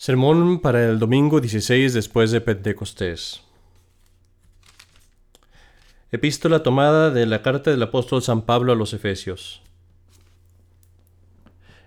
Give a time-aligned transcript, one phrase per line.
[0.00, 3.42] Sermón para el domingo 16 después de Pentecostés.
[6.12, 9.60] Epístola tomada de la carta del apóstol San Pablo a los Efesios.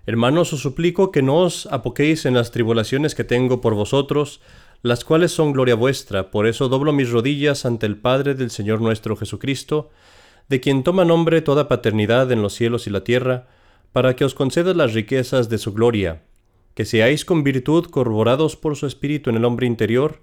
[0.05, 4.41] Hermanos, os suplico que no os apoquéis en las tribulaciones que tengo por vosotros,
[4.81, 8.81] las cuales son gloria vuestra, por eso doblo mis rodillas ante el Padre del Señor
[8.81, 9.89] nuestro Jesucristo,
[10.49, 13.47] de quien toma nombre toda paternidad en los cielos y la tierra,
[13.93, 16.23] para que os conceda las riquezas de su gloria
[16.73, 20.21] que seáis con virtud corroborados por su Espíritu en el hombre interior,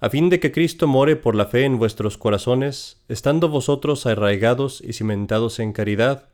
[0.00, 4.80] a fin de que Cristo more por la fe en vuestros corazones, estando vosotros arraigados
[4.80, 6.28] y cimentados en caridad,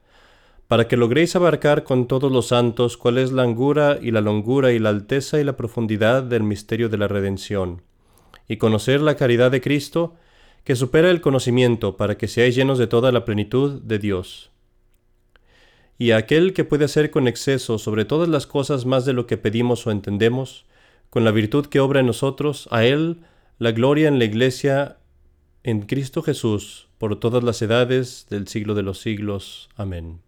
[0.69, 4.73] para que logréis abarcar con todos los santos cuál es la angura y la longura
[4.73, 7.83] y la alteza y la profundidad del misterio de la redención,
[8.49, 10.15] y conocer la caridad de Cristo,
[10.65, 14.51] que supera el conocimiento, para que seáis llenos de toda la plenitud de Dios
[15.99, 19.27] y a aquel que puede hacer con exceso sobre todas las cosas más de lo
[19.27, 20.67] que pedimos o entendemos,
[21.11, 23.19] con la virtud que obra en nosotros, a Él
[23.59, 24.99] la gloria en la Iglesia,
[25.63, 29.71] en Cristo Jesús, por todas las edades del siglo de los siglos.
[29.77, 30.21] Amén.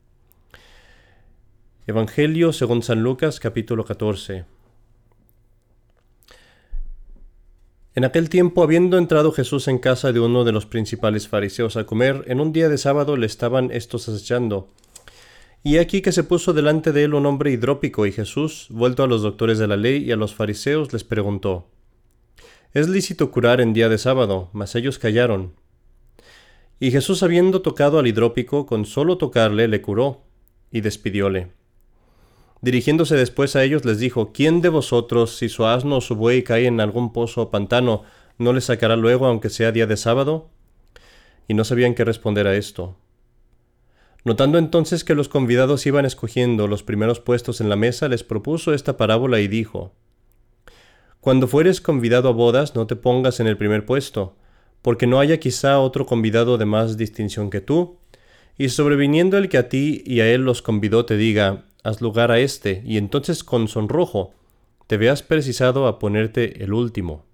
[1.87, 4.45] Evangelio según San Lucas capítulo 14.
[7.95, 11.85] En aquel tiempo, habiendo entrado Jesús en casa de uno de los principales fariseos a
[11.85, 14.69] comer, en un día de sábado le estaban estos acechando
[15.69, 19.06] y aquí que se puso delante de él un hombre hidrópico, y Jesús, vuelto a
[19.06, 21.69] los doctores de la ley y a los fariseos, les preguntó,
[22.72, 24.48] ¿Es lícito curar en día de sábado?
[24.55, 25.52] Mas ellos callaron.
[26.80, 30.22] Y Jesús, habiendo tocado al hidrópico, con solo tocarle, le curó,
[30.70, 31.52] y despidióle.
[32.62, 36.44] Dirigiéndose después a ellos, les dijo, ¿Quién de vosotros, si su asno o su buey
[36.44, 38.05] cae en algún pozo o pantano,
[38.39, 40.48] no le sacará luego, aunque sea día de sábado?
[41.46, 42.96] Y no sabían qué responder a esto.
[44.29, 48.75] Notando entonces que los convidados iban escogiendo los primeros puestos en la mesa, les propuso
[48.75, 49.95] esta parábola y dijo,
[51.23, 54.37] Cuando fueres convidado a bodas, no te pongas en el primer puesto,
[54.83, 58.01] porque no haya quizá otro convidado de más distinción que tú,
[58.58, 62.31] y sobreviniendo el que a ti y a él los convidó te diga, haz lugar
[62.31, 64.35] a éste, y entonces con sonrojo
[64.89, 67.25] te veas precisado a ponerte el último.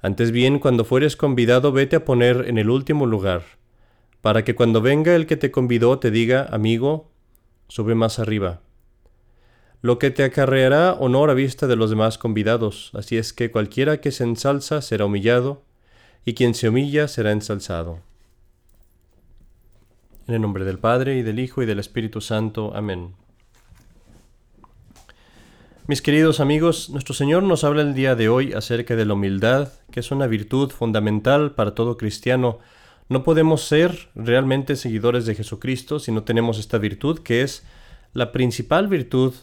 [0.00, 3.59] Antes bien, cuando fueres convidado, vete a poner en el último lugar,
[4.20, 7.10] para que cuando venga el que te convidó te diga, amigo,
[7.68, 8.60] sube más arriba.
[9.82, 14.00] Lo que te acarreará honor a vista de los demás convidados, así es que cualquiera
[14.00, 15.62] que se ensalza será humillado,
[16.24, 18.00] y quien se humilla será ensalzado.
[20.26, 22.72] En el nombre del Padre, y del Hijo, y del Espíritu Santo.
[22.74, 23.14] Amén.
[25.86, 29.72] Mis queridos amigos, nuestro Señor nos habla el día de hoy acerca de la humildad,
[29.90, 32.58] que es una virtud fundamental para todo cristiano,
[33.10, 37.64] no podemos ser realmente seguidores de Jesucristo si no tenemos esta virtud, que es
[38.12, 39.34] la principal virtud,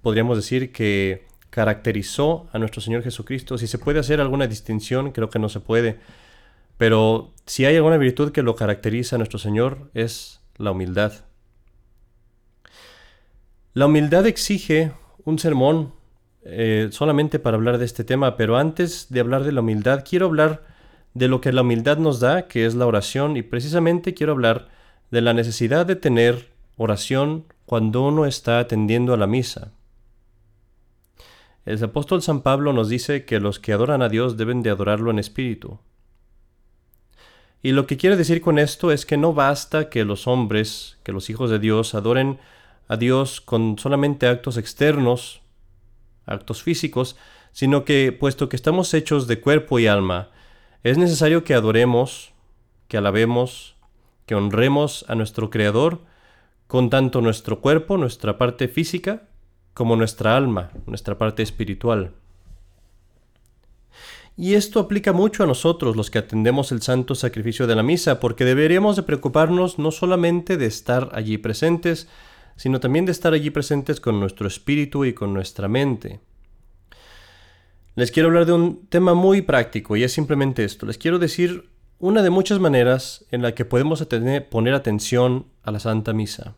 [0.00, 3.58] podríamos decir, que caracterizó a nuestro Señor Jesucristo.
[3.58, 5.98] Si se puede hacer alguna distinción, creo que no se puede.
[6.78, 11.12] Pero si hay alguna virtud que lo caracteriza a nuestro Señor es la humildad.
[13.74, 14.92] La humildad exige
[15.24, 15.94] un sermón
[16.44, 20.26] eh, solamente para hablar de este tema, pero antes de hablar de la humildad, quiero
[20.26, 20.69] hablar
[21.14, 24.68] de lo que la humildad nos da, que es la oración, y precisamente quiero hablar
[25.10, 29.72] de la necesidad de tener oración cuando uno está atendiendo a la misa.
[31.66, 35.10] El apóstol San Pablo nos dice que los que adoran a Dios deben de adorarlo
[35.10, 35.78] en espíritu.
[37.62, 41.12] Y lo que quiere decir con esto es que no basta que los hombres, que
[41.12, 42.38] los hijos de Dios, adoren
[42.88, 45.42] a Dios con solamente actos externos,
[46.24, 47.16] actos físicos,
[47.52, 50.30] sino que, puesto que estamos hechos de cuerpo y alma,
[50.82, 52.32] es necesario que adoremos,
[52.88, 53.76] que alabemos,
[54.26, 56.00] que honremos a nuestro Creador
[56.66, 59.28] con tanto nuestro cuerpo, nuestra parte física,
[59.74, 62.12] como nuestra alma, nuestra parte espiritual.
[64.36, 68.20] Y esto aplica mucho a nosotros los que atendemos el santo sacrificio de la misa,
[68.20, 72.08] porque deberíamos de preocuparnos no solamente de estar allí presentes,
[72.56, 76.20] sino también de estar allí presentes con nuestro espíritu y con nuestra mente.
[77.96, 80.86] Les quiero hablar de un tema muy práctico y es simplemente esto.
[80.86, 84.06] Les quiero decir una de muchas maneras en la que podemos
[84.50, 86.54] poner atención a la Santa Misa.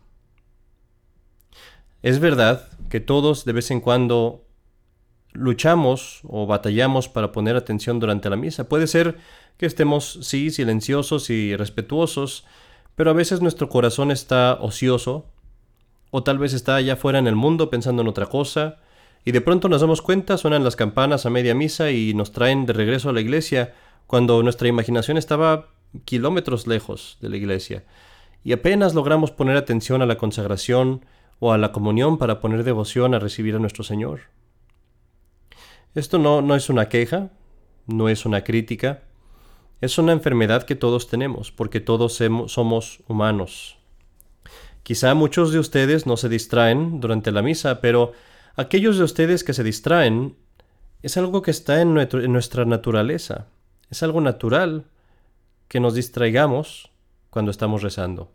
[2.02, 4.44] Es verdad que todos de vez en cuando
[5.32, 8.68] luchamos o batallamos para poner atención durante la misa.
[8.68, 9.16] Puede ser
[9.56, 12.44] que estemos, sí, silenciosos y respetuosos,
[12.94, 15.26] pero a veces nuestro corazón está ocioso,
[16.10, 18.81] o tal vez está allá afuera en el mundo pensando en otra cosa,
[19.24, 22.66] y de pronto nos damos cuenta, suenan las campanas a media misa y nos traen
[22.66, 23.74] de regreso a la iglesia,
[24.06, 25.68] cuando nuestra imaginación estaba
[26.04, 27.84] kilómetros lejos de la iglesia,
[28.44, 31.04] y apenas logramos poner atención a la consagración
[31.38, 34.20] o a la comunión para poner devoción a recibir a nuestro Señor.
[35.94, 37.30] Esto no, no es una queja,
[37.86, 39.02] no es una crítica,
[39.80, 43.78] es una enfermedad que todos tenemos, porque todos somos humanos.
[44.82, 48.12] Quizá muchos de ustedes no se distraen durante la misa, pero
[48.56, 50.36] aquellos de ustedes que se distraen
[51.02, 53.46] es algo que está en, nuestra naturaleza.
[53.90, 54.84] Es algo natural
[55.68, 56.90] que nos distraigamos
[57.30, 58.30] cuando estamos rezando.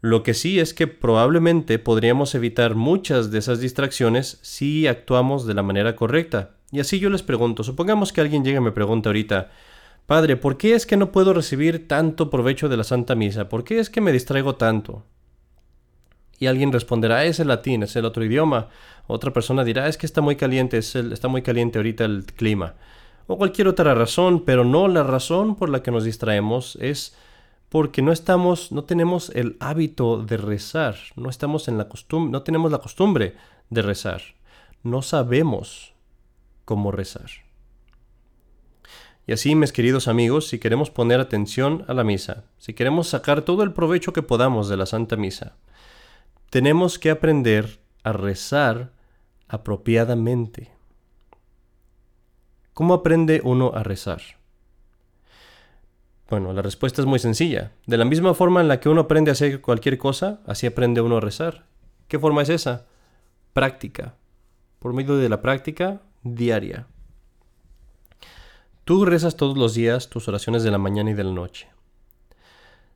[0.00, 5.54] Lo que sí es que probablemente podríamos evitar muchas de esas distracciones si actuamos de
[5.54, 6.56] la manera correcta.
[6.72, 9.50] Y así yo les pregunto, supongamos que alguien llegue y me pregunta ahorita,
[10.06, 13.48] Padre, ¿por qué es que no puedo recibir tanto provecho de la Santa Misa?
[13.48, 15.06] ¿Por qué es que me distraigo tanto?
[16.38, 18.68] Y alguien responderá, es el latín, es el otro idioma.
[19.06, 22.74] Otra persona dirá, es que está muy caliente, es está muy caliente ahorita el clima.
[23.26, 27.16] O cualquier otra razón, pero no la razón por la que nos distraemos es
[27.68, 32.42] porque no estamos, no tenemos el hábito de rezar, no estamos en la costumbre, no
[32.42, 33.34] tenemos la costumbre
[33.70, 34.22] de rezar,
[34.82, 35.94] no sabemos
[36.64, 37.30] cómo rezar.
[39.26, 43.42] Y así, mis queridos amigos, si queremos poner atención a la misa, si queremos sacar
[43.42, 45.56] todo el provecho que podamos de la Santa Misa,
[46.54, 48.92] tenemos que aprender a rezar
[49.48, 50.70] apropiadamente.
[52.74, 54.22] ¿Cómo aprende uno a rezar?
[56.30, 57.72] Bueno, la respuesta es muy sencilla.
[57.86, 61.00] De la misma forma en la que uno aprende a hacer cualquier cosa, así aprende
[61.00, 61.66] uno a rezar.
[62.06, 62.86] ¿Qué forma es esa?
[63.52, 64.14] Práctica.
[64.78, 66.86] Por medio de la práctica diaria.
[68.84, 71.66] Tú rezas todos los días tus oraciones de la mañana y de la noche.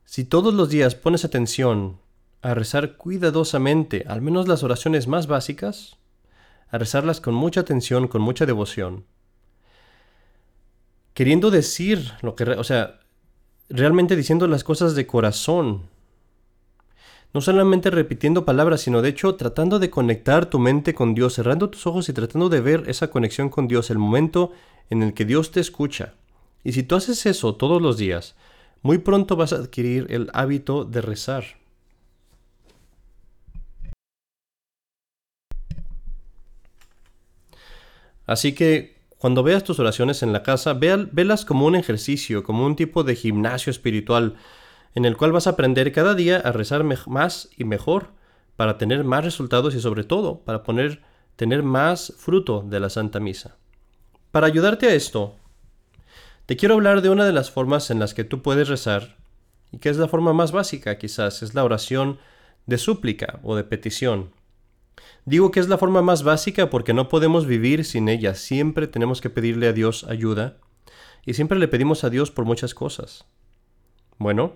[0.05, 1.99] Si todos los días pones atención
[2.41, 5.97] a rezar cuidadosamente, al menos las oraciones más básicas,
[6.69, 9.05] a rezarlas con mucha atención, con mucha devoción,
[11.13, 12.99] queriendo decir lo que, o sea,
[13.69, 15.89] realmente diciendo las cosas de corazón,
[17.33, 21.69] no solamente repitiendo palabras, sino de hecho tratando de conectar tu mente con Dios, cerrando
[21.69, 24.51] tus ojos y tratando de ver esa conexión con Dios, el momento
[24.89, 26.15] en el que Dios te escucha.
[26.63, 28.35] Y si tú haces eso todos los días,
[28.81, 31.58] muy pronto vas a adquirir el hábito de rezar.
[38.29, 42.75] Así que cuando veas tus oraciones en la casa, velas como un ejercicio, como un
[42.75, 44.35] tipo de gimnasio espiritual,
[44.93, 48.11] en el cual vas a aprender cada día a rezar más y mejor
[48.55, 51.01] para tener más resultados y sobre todo para poner,
[51.37, 53.55] tener más fruto de la Santa Misa.
[54.29, 55.33] Para ayudarte a esto,
[56.45, 59.17] te quiero hablar de una de las formas en las que tú puedes rezar
[59.71, 62.19] y que es la forma más básica quizás, es la oración
[62.67, 64.29] de súplica o de petición.
[65.29, 68.33] Digo que es la forma más básica porque no podemos vivir sin ella.
[68.33, 70.57] Siempre tenemos que pedirle a Dios ayuda
[71.23, 73.27] y siempre le pedimos a Dios por muchas cosas.
[74.17, 74.55] Bueno,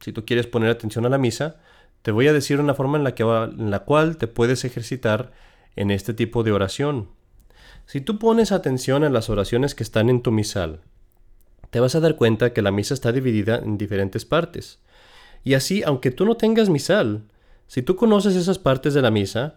[0.00, 1.56] si tú quieres poner atención a la misa,
[2.00, 5.32] te voy a decir una forma en la, que en la cual te puedes ejercitar
[5.76, 7.10] en este tipo de oración.
[7.84, 10.80] Si tú pones atención a las oraciones que están en tu misal,
[11.68, 14.78] te vas a dar cuenta que la misa está dividida en diferentes partes.
[15.44, 17.24] Y así, aunque tú no tengas misal,
[17.66, 19.56] si tú conoces esas partes de la misa,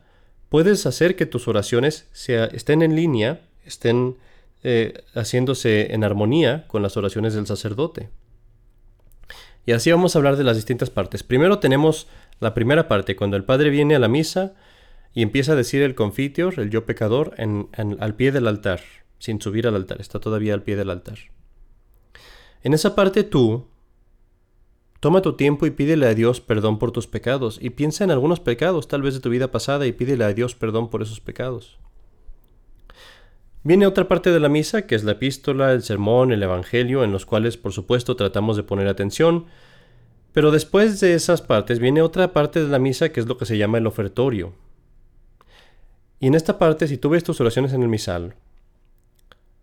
[0.50, 4.18] puedes hacer que tus oraciones estén en línea, estén
[4.63, 8.10] eh, haciéndose en armonía con las oraciones del sacerdote.
[9.66, 11.24] Y así vamos a hablar de las distintas partes.
[11.24, 12.07] Primero tenemos
[12.40, 14.54] la primera parte, cuando el Padre viene a la misa
[15.13, 18.82] y empieza a decir el confitior, el yo pecador, al pie del altar,
[19.20, 21.20] sin subir al altar, está todavía al pie del altar.
[22.63, 23.68] En esa parte tú,
[25.00, 28.39] Toma tu tiempo y pídele a Dios perdón por tus pecados y piensa en algunos
[28.39, 31.79] pecados tal vez de tu vida pasada y pídele a Dios perdón por esos pecados.
[33.63, 37.12] Viene otra parte de la misa, que es la epístola, el sermón, el evangelio, en
[37.12, 39.46] los cuales por supuesto tratamos de poner atención,
[40.34, 43.46] pero después de esas partes viene otra parte de la misa que es lo que
[43.46, 44.53] se llama el ofertorio.
[46.20, 48.36] Y en esta parte, si tú ves tus oraciones en el misal,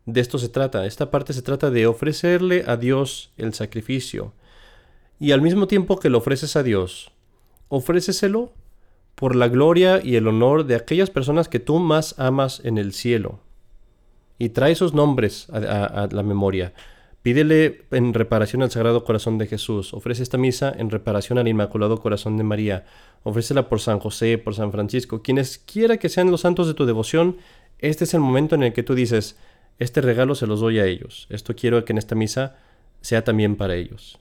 [0.06, 0.86] de esto se trata.
[0.86, 4.32] Esta parte se trata de ofrecerle a Dios el sacrificio,
[5.18, 7.10] y al mismo tiempo que lo ofreces a Dios,
[7.68, 8.52] ofréceselo
[9.14, 12.92] por la gloria y el honor de aquellas personas que tú más amas en el
[12.92, 13.40] cielo.
[14.38, 16.74] Y trae sus nombres a, la memoria.
[17.22, 19.94] Pídele en reparación al Sagrado Corazón de Jesús.
[19.94, 22.84] Ofrece esta misa en reparación al Inmaculado Corazón de María.
[23.22, 25.22] Ofrécela por San José, por San Francisco.
[25.22, 27.38] Quienes quiera que sean los santos de tu devoción,
[27.78, 29.38] este es el momento en el que tú dices,
[29.78, 31.26] este regalo se los doy a ellos.
[31.30, 32.58] Esto quiero que en esta misa
[33.00, 34.18] sea también para ellos.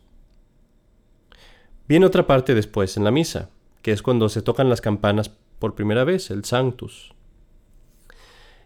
[1.88, 3.50] Viene otra parte después en la misa,
[3.82, 7.14] que es cuando se tocan las campanas por primera vez, el Sanctus.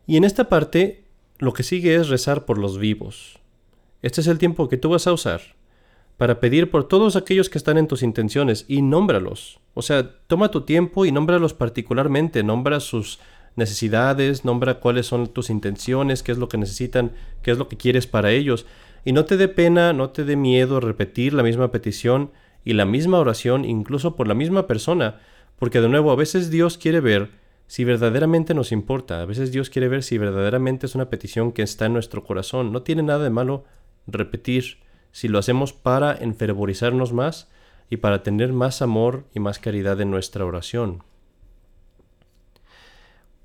[0.08, 1.04] Y en esta parte
[1.38, 3.40] lo que sigue es rezar por los vivos.
[4.02, 5.42] Este es el tiempo que tú vas a usar
[6.18, 9.60] para pedir por todos aquellos que están en tus intenciones y nómbralos.
[9.74, 13.20] O sea, toma tu tiempo y nómbralos particularmente, nombra sus
[13.56, 17.78] necesidades, nombra cuáles son tus intenciones, qué es lo que necesitan, qué es lo que
[17.78, 18.66] quieres para ellos.
[19.06, 22.32] Y no te dé pena, no te dé miedo repetir la misma petición
[22.64, 25.20] y la misma oración incluso por la misma persona,
[25.58, 27.32] porque de nuevo a veces Dios quiere ver
[27.68, 31.62] si verdaderamente nos importa, a veces Dios quiere ver si verdaderamente es una petición que
[31.62, 32.72] está en nuestro corazón.
[32.72, 33.64] No tiene nada de malo
[34.08, 34.80] repetir
[35.12, 37.48] si lo hacemos para enfervorizarnos más
[37.90, 41.04] y para tener más amor y más caridad en nuestra oración.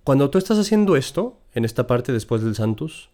[0.04, 3.10] Cuando tú estás haciendo esto, en esta parte después del Santus,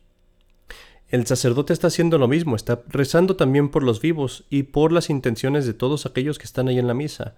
[1.11, 5.11] el sacerdote está haciendo lo mismo, está rezando también por los vivos y por las
[5.11, 7.35] intenciones de todos aquellos que están ahí en la misa.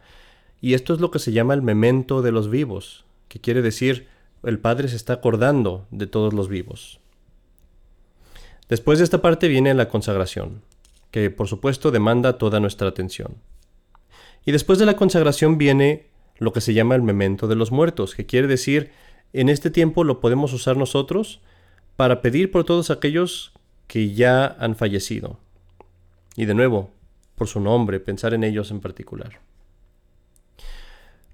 [0.60, 4.06] Y esto es lo que se llama el memento de los vivos, que quiere decir
[4.44, 7.00] el Padre se está acordando de todos los vivos.
[8.68, 10.62] Después de esta parte viene la consagración,
[11.10, 13.36] que por supuesto demanda toda nuestra atención.
[14.44, 16.06] Y después de la consagración viene
[16.38, 18.90] lo que se llama el memento de los muertos, que quiere decir,
[19.32, 21.40] en este tiempo lo podemos usar nosotros
[21.96, 23.52] para pedir por todos aquellos
[23.86, 25.38] que ya han fallecido.
[26.36, 26.90] Y de nuevo,
[27.34, 29.40] por su nombre, pensar en ellos en particular.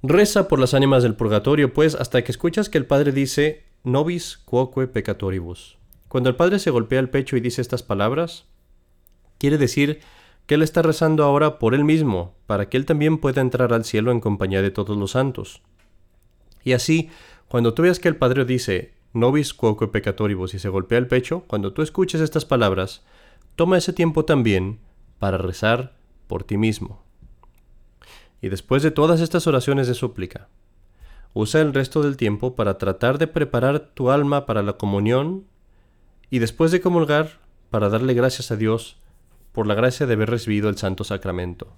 [0.02, 4.38] Reza por las ánimas del purgatorio, pues, hasta que escuchas que el Padre dice, nobis
[4.38, 5.76] quoque peccatoribus.
[6.08, 8.46] Cuando el Padre se golpea el pecho y dice estas palabras,
[9.38, 10.00] quiere decir
[10.46, 13.84] que Él está rezando ahora por Él mismo, para que Él también pueda entrar al
[13.84, 15.62] cielo en compañía de todos los santos.
[16.64, 17.10] Y así,
[17.48, 21.44] cuando tú veas que el Padre dice, nobis quoque peccatoribus y se golpea el pecho,
[21.46, 23.04] cuando tú escuches estas palabras,
[23.56, 24.78] toma ese tiempo también
[25.18, 25.96] para rezar
[26.26, 27.02] por ti mismo.
[28.40, 30.48] Y después de todas estas oraciones de súplica,
[31.34, 35.44] usa el resto del tiempo para tratar de preparar tu alma para la comunión
[36.30, 38.96] y después de comulgar para darle gracias a Dios
[39.52, 41.68] por la gracia de haber recibido el Santo Sacramento.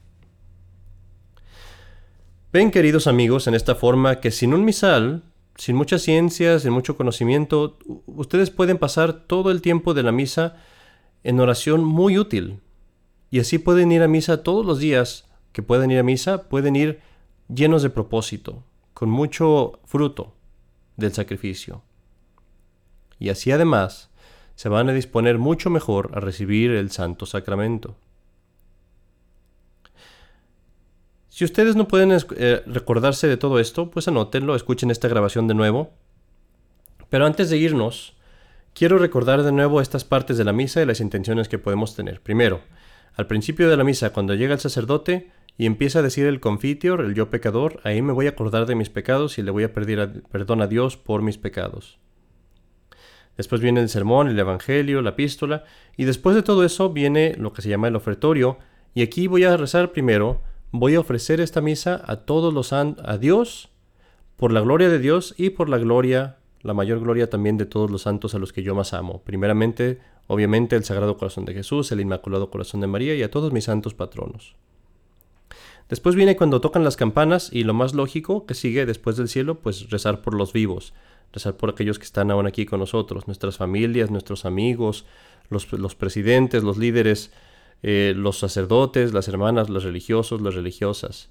[2.53, 5.23] Ven, queridos amigos, en esta forma que sin un misal,
[5.61, 7.77] sin muchas ciencias, sin mucho conocimiento,
[8.07, 10.57] ustedes pueden pasar todo el tiempo de la misa
[11.23, 12.61] en oración muy útil.
[13.31, 16.77] Y así pueden ir a misa todos los días que pueden ir a misa, pueden
[16.77, 17.01] ir
[17.55, 18.65] llenos de propósito,
[18.95, 20.33] con mucho fruto
[20.97, 21.83] del sacrificio.
[23.19, 24.09] Y así además
[24.55, 27.99] se van a disponer mucho mejor a recibir el Santo Sacramento.
[31.31, 35.55] Si ustedes no pueden eh, recordarse de todo esto, pues anótenlo, escuchen esta grabación de
[35.55, 35.93] nuevo.
[37.09, 38.17] Pero antes de irnos,
[38.75, 42.21] quiero recordar de nuevo estas partes de la misa y las intenciones que podemos tener.
[42.21, 42.61] Primero,
[43.15, 47.01] al principio de la misa, cuando llega el sacerdote y empieza a decir el confitior,
[47.01, 49.73] el yo pecador, ahí me voy a acordar de mis pecados y le voy a
[49.73, 52.01] pedir perdón a Dios por mis pecados.
[53.37, 55.63] Después viene el sermón, el evangelio, la epístola,
[55.97, 58.59] y después de todo eso viene lo que se llama el ofertorio,
[58.95, 63.19] y aquí voy a rezar primero, voy a ofrecer esta misa a todos los a
[63.19, 63.71] Dios,
[64.37, 67.91] por la gloria de Dios y por la gloria, la mayor gloria también de todos
[67.91, 69.23] los santos a los que yo más amo.
[69.23, 69.99] Primeramente,
[70.29, 73.65] obviamente, el Sagrado Corazón de Jesús, el Inmaculado Corazón de María y a todos mis
[73.65, 74.57] santos patronos.
[75.91, 79.57] Después viene cuando tocan las campanas y lo más lógico que sigue después del cielo,
[79.57, 80.95] pues rezar por los vivos,
[81.33, 85.05] rezar por aquellos que están aún aquí con nosotros, nuestras familias, nuestros amigos,
[85.49, 87.33] los, los presidentes, los líderes,
[87.83, 91.31] eh, los sacerdotes, las hermanas, los religiosos, las religiosas,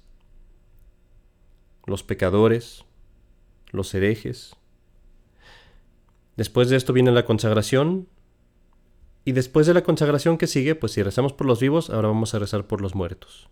[1.86, 2.84] los pecadores,
[3.70, 4.56] los herejes.
[6.36, 8.08] Después de esto viene la consagración.
[9.24, 12.34] Y después de la consagración que sigue, pues si rezamos por los vivos, ahora vamos
[12.34, 13.48] a rezar por los muertos.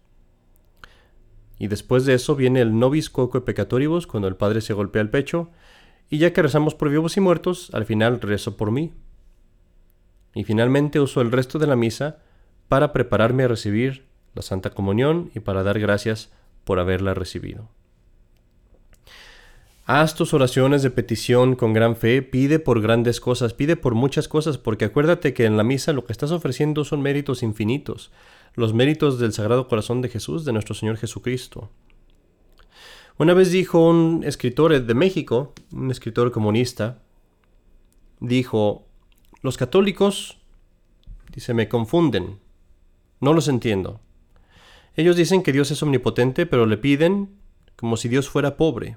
[1.59, 5.11] Y después de eso viene el nobis quoque peccatoribus, cuando el Padre se golpea el
[5.11, 5.50] pecho
[6.11, 8.93] y ya que rezamos por vivos y muertos, al final rezo por mí.
[10.35, 12.23] Y finalmente uso el resto de la misa
[12.69, 16.31] para prepararme a recibir la Santa Comunión y para dar gracias
[16.65, 17.69] por haberla recibido.
[19.91, 24.29] Haz tus oraciones de petición con gran fe, pide por grandes cosas, pide por muchas
[24.29, 28.13] cosas, porque acuérdate que en la misa lo que estás ofreciendo son méritos infinitos,
[28.55, 31.71] los méritos del Sagrado Corazón de Jesús, de nuestro Señor Jesucristo.
[33.17, 36.99] Una vez dijo un escritor de México, un escritor comunista,
[38.21, 38.87] dijo,
[39.41, 40.37] los católicos,
[41.33, 42.41] dice, me confunden,
[43.21, 44.01] no los entiendo.
[44.97, 47.39] Ellos dicen que Dios es omnipotente, pero le piden
[47.77, 48.97] como si Dios fuera pobre.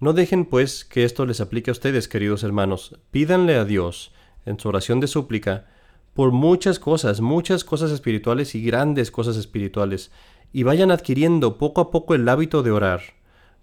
[0.00, 2.98] No dejen, pues, que esto les aplique a ustedes, queridos hermanos.
[3.10, 4.12] Pídanle a Dios,
[4.44, 5.66] en su oración de súplica,
[6.12, 10.10] por muchas cosas, muchas cosas espirituales y grandes cosas espirituales,
[10.52, 13.00] y vayan adquiriendo poco a poco el hábito de orar,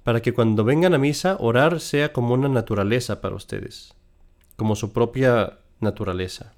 [0.04, 3.94] para que cuando vengan a misa orar sea como una naturaleza para ustedes,
[4.56, 6.56] como su propia naturaleza.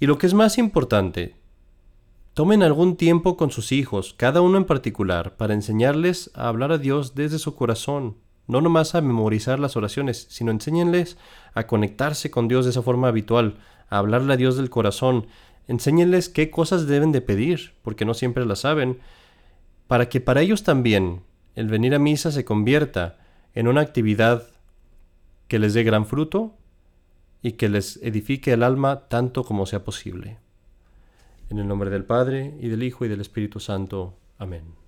[0.00, 1.36] Y lo que es más importante,
[2.34, 6.78] Tomen algún tiempo con sus hijos, cada uno en particular, para enseñarles a hablar a
[6.78, 8.16] Dios desde su corazón,
[8.48, 11.16] no nomás a memorizar las oraciones, sino enséñenles
[11.54, 13.58] a conectarse con Dios de esa forma habitual,
[13.88, 15.28] a hablarle a Dios del corazón,
[15.68, 18.98] enséñenles qué cosas deben de pedir, porque no siempre las saben,
[19.86, 21.20] para que para ellos también
[21.54, 23.16] el venir a misa se convierta
[23.54, 24.48] en una actividad
[25.46, 26.56] que les dé gran fruto
[27.44, 30.38] y que les edifique el alma tanto como sea posible.
[31.50, 34.14] En el nombre del Padre, y del Hijo, y del Espíritu Santo.
[34.38, 34.83] Amén.